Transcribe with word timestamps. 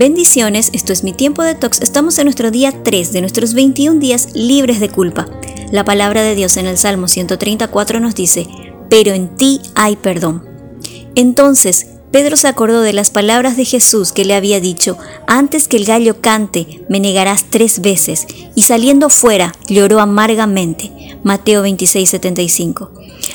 Bendiciones, 0.00 0.70
esto 0.72 0.94
es 0.94 1.04
mi 1.04 1.12
tiempo 1.12 1.42
de 1.42 1.54
tox. 1.54 1.82
Estamos 1.82 2.16
en 2.16 2.24
nuestro 2.24 2.50
día 2.50 2.72
3 2.72 3.12
de 3.12 3.20
nuestros 3.20 3.52
21 3.52 4.00
días 4.00 4.30
libres 4.32 4.80
de 4.80 4.88
culpa. 4.88 5.28
La 5.72 5.84
palabra 5.84 6.22
de 6.22 6.34
Dios 6.34 6.56
en 6.56 6.66
el 6.66 6.78
Salmo 6.78 7.06
134 7.06 8.00
nos 8.00 8.14
dice, 8.14 8.46
pero 8.88 9.12
en 9.12 9.36
ti 9.36 9.60
hay 9.74 9.96
perdón. 9.96 10.42
Entonces, 11.16 11.86
Pedro 12.12 12.38
se 12.38 12.48
acordó 12.48 12.80
de 12.80 12.94
las 12.94 13.10
palabras 13.10 13.58
de 13.58 13.66
Jesús 13.66 14.12
que 14.12 14.24
le 14.24 14.32
había 14.32 14.58
dicho, 14.58 14.96
antes 15.26 15.68
que 15.68 15.76
el 15.76 15.84
gallo 15.84 16.22
cante, 16.22 16.80
me 16.88 16.98
negarás 16.98 17.44
tres 17.50 17.82
veces, 17.82 18.26
y 18.54 18.62
saliendo 18.62 19.10
fuera, 19.10 19.54
lloró 19.68 20.00
amargamente. 20.00 20.90
Mateo 21.24 21.62
26:75. 21.62 22.90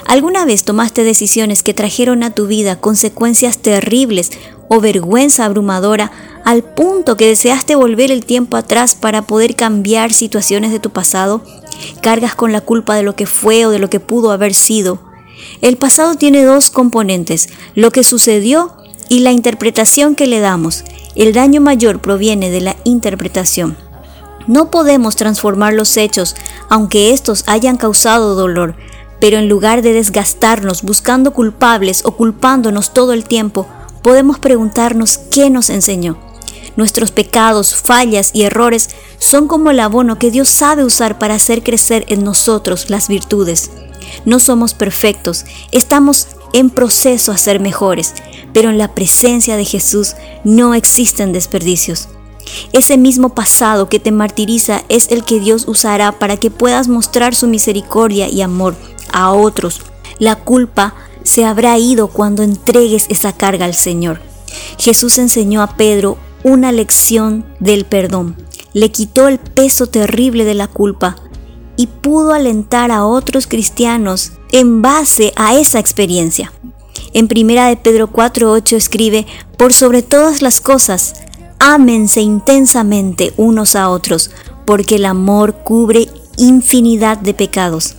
¿Alguna 0.08 0.46
vez 0.46 0.64
tomaste 0.64 1.04
decisiones 1.04 1.62
que 1.62 1.76
trajeron 1.76 2.24
a 2.24 2.32
tu 2.32 2.48
vida 2.48 2.82
consecuencias 2.82 3.60
terribles 3.60 4.32
o 4.68 4.82
vergüenza 4.82 5.46
abrumadora 5.46 6.12
al 6.46 6.64
punto 6.64 7.18
que 7.18 7.28
deseaste 7.28 7.76
volver 7.76 8.12
el 8.12 8.24
tiempo 8.24 8.56
atrás 8.56 8.96
para 8.96 9.24
poder 9.24 9.56
cambiar 9.56 10.14
situaciones 10.14 10.72
de 10.72 10.80
tu 10.80 10.92
pasado? 10.92 11.44
¿Cargas 12.02 12.36
con 12.36 12.54
la 12.54 12.62
culpa 12.62 12.96
de 12.96 13.04
lo 13.04 13.16
que 13.16 13.26
fue 13.26 13.66
o 13.66 13.72
de 13.72 13.80
lo 13.80 13.90
que 13.90 14.00
pudo 14.00 14.32
haber 14.32 14.54
sido? 14.54 15.00
El 15.62 15.78
pasado 15.78 16.16
tiene 16.16 16.44
dos 16.44 16.70
componentes, 16.70 17.50
lo 17.74 17.92
que 17.92 18.04
sucedió 18.04 18.78
y 19.10 19.20
la 19.20 19.32
interpretación 19.32 20.16
que 20.16 20.28
le 20.28 20.40
damos. 20.40 20.84
El 21.16 21.34
daño 21.34 21.62
mayor 21.62 22.00
proviene 22.00 22.52
de 22.52 22.62
la 22.62 22.76
interpretación. 22.84 23.76
No 24.48 24.70
podemos 24.70 25.16
transformar 25.16 25.74
los 25.74 25.98
hechos, 25.98 26.36
aunque 26.70 27.12
estos 27.12 27.44
hayan 27.48 27.78
causado 27.78 28.36
dolor, 28.36 28.76
pero 29.20 29.38
en 29.38 29.50
lugar 29.50 29.82
de 29.82 29.94
desgastarnos 29.94 30.84
buscando 30.84 31.34
culpables 31.34 32.06
o 32.06 32.12
culpándonos 32.12 32.94
todo 32.94 33.14
el 33.14 33.24
tiempo, 33.24 33.66
podemos 34.04 34.38
preguntarnos 34.38 35.18
qué 35.18 35.50
nos 35.50 35.72
enseñó. 35.72 36.25
Nuestros 36.76 37.12
pecados, 37.12 37.76
fallas 37.76 38.32
y 38.34 38.44
errores 38.44 38.90
son 39.18 39.48
como 39.48 39.72
el 39.72 39.80
abono 39.80 40.20
que 40.20 40.32
Dios 40.32 40.50
sabe 40.50 40.84
usar 40.84 41.18
para 41.18 41.36
hacer 41.36 41.64
crecer 41.64 42.06
en 42.10 42.24
nosotros 42.24 42.90
las 42.90 43.08
virtudes. 43.08 43.72
No 44.26 44.40
somos 44.40 44.74
perfectos, 44.74 45.46
estamos 45.72 46.28
en 46.54 46.70
proceso 46.70 47.32
a 47.32 47.38
ser 47.38 47.60
mejores, 47.60 48.14
pero 48.54 48.70
en 48.70 48.78
la 48.78 48.94
presencia 48.94 49.58
de 49.58 49.66
Jesús 49.66 50.16
no 50.44 50.74
existen 50.74 51.34
desperdicios. 51.34 52.10
Ese 52.74 52.98
mismo 52.98 53.30
pasado 53.30 53.90
que 53.90 54.00
te 54.00 54.12
martiriza 54.12 54.84
es 54.90 55.12
el 55.12 55.24
que 55.24 55.40
Dios 55.40 55.68
usará 55.68 56.12
para 56.12 56.38
que 56.38 56.52
puedas 56.52 56.88
mostrar 56.88 57.36
su 57.36 57.48
misericordia 57.48 58.30
y 58.30 58.42
amor 58.42 58.76
a 59.12 59.32
otros. 59.32 59.82
La 60.20 60.36
culpa 60.36 60.94
se 61.24 61.44
habrá 61.44 61.78
ido 61.78 62.08
cuando 62.08 62.44
entregues 62.44 63.08
esa 63.10 63.34
carga 63.34 63.66
al 63.66 63.74
Señor. 63.74 64.22
Jesús 64.78 65.18
enseñó 65.18 65.62
a 65.62 65.76
Pedro 65.76 66.18
una 66.46 66.72
lección 66.72 67.44
del 67.60 67.86
perdón. 67.86 68.36
Le 68.74 68.92
quitó 68.92 69.28
el 69.28 69.40
peso 69.40 69.88
terrible 69.88 70.46
de 70.46 70.54
la 70.54 70.68
culpa 70.68 71.16
y 71.76 71.88
pudo 71.88 72.34
alentar 72.34 72.92
a 72.92 73.04
otros 73.04 73.48
cristianos 73.48 74.34
en 74.52 74.84
base 74.84 75.34
a 75.38 75.56
esa 75.56 75.80
experiencia. 75.80 76.54
En 77.14 77.28
primera 77.28 77.66
de 77.68 77.78
Pedro 77.78 78.12
4:8 78.12 78.76
escribe, 78.76 79.26
"Por 79.58 79.74
sobre 79.74 80.04
todas 80.04 80.44
las 80.44 80.62
cosas, 80.62 81.16
ámense 81.58 82.22
intensamente 82.22 83.34
unos 83.38 83.76
a 83.76 83.90
otros, 83.90 84.30
porque 84.68 84.98
el 84.98 85.06
amor 85.06 85.56
cubre 85.64 86.10
infinidad 86.38 87.18
de 87.18 87.34
pecados. 87.34 87.96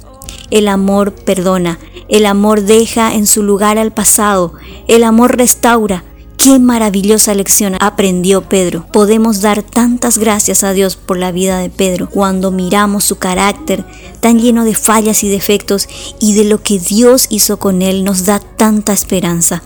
El 0.50 0.68
amor 0.68 1.12
perdona, 1.12 1.80
el 2.08 2.26
amor 2.26 2.62
deja 2.62 3.12
en 3.12 3.26
su 3.26 3.42
lugar 3.42 3.76
al 3.76 3.92
pasado, 3.92 4.52
el 4.86 5.02
amor 5.02 5.36
restaura. 5.36 6.04
Qué 6.46 6.60
maravillosa 6.60 7.34
lección 7.34 7.74
aprendió 7.80 8.42
Pedro. 8.42 8.86
Podemos 8.92 9.40
dar 9.40 9.64
tantas 9.64 10.16
gracias 10.16 10.62
a 10.62 10.74
Dios 10.74 10.94
por 10.94 11.18
la 11.18 11.32
vida 11.32 11.58
de 11.58 11.70
Pedro 11.70 12.08
cuando 12.08 12.52
miramos 12.52 13.02
su 13.02 13.18
carácter 13.18 13.84
tan 14.20 14.38
lleno 14.38 14.64
de 14.64 14.76
fallas 14.76 15.24
y 15.24 15.28
defectos 15.28 15.88
y 16.20 16.34
de 16.34 16.44
lo 16.44 16.62
que 16.62 16.78
Dios 16.78 17.26
hizo 17.30 17.58
con 17.58 17.82
él 17.82 18.04
nos 18.04 18.26
da 18.26 18.38
tanta 18.38 18.92
esperanza. 18.92 19.64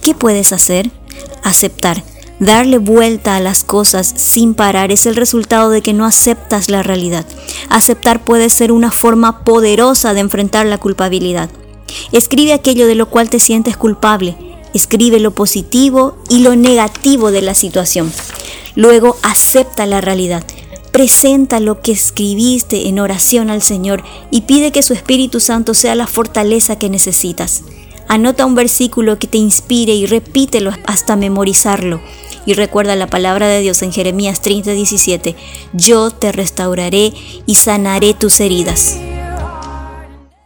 ¿Qué 0.00 0.14
puedes 0.14 0.54
hacer? 0.54 0.90
Aceptar 1.42 2.02
Darle 2.40 2.78
vuelta 2.78 3.36
a 3.36 3.40
las 3.40 3.62
cosas 3.62 4.10
sin 4.16 4.54
parar 4.54 4.92
es 4.92 5.04
el 5.04 5.16
resultado 5.16 5.68
de 5.68 5.82
que 5.82 5.92
no 5.92 6.06
aceptas 6.06 6.70
la 6.70 6.82
realidad. 6.82 7.26
Aceptar 7.68 8.24
puede 8.24 8.48
ser 8.48 8.72
una 8.72 8.90
forma 8.90 9.44
poderosa 9.44 10.14
de 10.14 10.20
enfrentar 10.20 10.64
la 10.64 10.78
culpabilidad. 10.78 11.50
Escribe 12.10 12.54
aquello 12.54 12.86
de 12.86 12.94
lo 12.94 13.10
cual 13.10 13.28
te 13.28 13.38
sientes 13.38 13.76
culpable. 13.76 14.45
Escribe 14.76 15.20
lo 15.20 15.30
positivo 15.30 16.18
y 16.28 16.40
lo 16.40 16.54
negativo 16.54 17.30
de 17.30 17.40
la 17.40 17.54
situación. 17.54 18.12
Luego 18.74 19.16
acepta 19.22 19.86
la 19.86 20.02
realidad. 20.02 20.44
Presenta 20.92 21.60
lo 21.60 21.80
que 21.80 21.92
escribiste 21.92 22.86
en 22.86 22.98
oración 22.98 23.48
al 23.48 23.62
Señor 23.62 24.04
y 24.30 24.42
pide 24.42 24.72
que 24.72 24.82
su 24.82 24.92
Espíritu 24.92 25.40
Santo 25.40 25.72
sea 25.72 25.94
la 25.94 26.06
fortaleza 26.06 26.78
que 26.78 26.90
necesitas. 26.90 27.62
Anota 28.06 28.44
un 28.44 28.54
versículo 28.54 29.18
que 29.18 29.26
te 29.26 29.38
inspire 29.38 29.94
y 29.94 30.04
repítelo 30.04 30.72
hasta 30.84 31.16
memorizarlo. 31.16 32.02
Y 32.44 32.52
recuerda 32.52 32.96
la 32.96 33.06
palabra 33.06 33.48
de 33.48 33.62
Dios 33.62 33.80
en 33.80 33.92
Jeremías 33.92 34.42
30:17, 34.42 35.36
yo 35.72 36.10
te 36.10 36.32
restauraré 36.32 37.14
y 37.46 37.54
sanaré 37.54 38.12
tus 38.12 38.40
heridas. 38.40 38.98